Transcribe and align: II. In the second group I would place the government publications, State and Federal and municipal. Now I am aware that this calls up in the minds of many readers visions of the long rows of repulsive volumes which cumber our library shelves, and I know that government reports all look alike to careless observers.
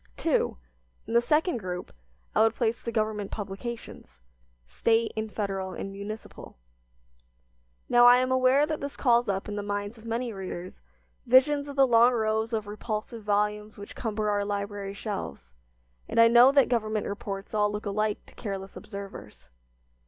II. 0.25 0.55
In 1.05 1.13
the 1.13 1.21
second 1.21 1.57
group 1.57 1.93
I 2.33 2.41
would 2.41 2.55
place 2.55 2.81
the 2.81 2.91
government 2.91 3.29
publications, 3.29 4.19
State 4.65 5.11
and 5.15 5.31
Federal 5.31 5.73
and 5.73 5.91
municipal. 5.91 6.57
Now 7.87 8.07
I 8.07 8.17
am 8.17 8.31
aware 8.31 8.65
that 8.65 8.79
this 8.81 8.97
calls 8.97 9.29
up 9.29 9.47
in 9.47 9.57
the 9.57 9.61
minds 9.61 9.99
of 9.99 10.05
many 10.05 10.33
readers 10.33 10.79
visions 11.27 11.69
of 11.69 11.75
the 11.75 11.85
long 11.85 12.13
rows 12.13 12.51
of 12.51 12.65
repulsive 12.65 13.21
volumes 13.23 13.77
which 13.77 13.95
cumber 13.95 14.31
our 14.31 14.43
library 14.43 14.95
shelves, 14.95 15.53
and 16.09 16.19
I 16.19 16.27
know 16.27 16.51
that 16.51 16.67
government 16.67 17.05
reports 17.05 17.53
all 17.53 17.71
look 17.71 17.85
alike 17.85 18.25
to 18.25 18.33
careless 18.33 18.75
observers. 18.75 19.49